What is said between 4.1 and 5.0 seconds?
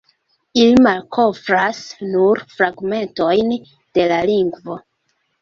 la lingvo.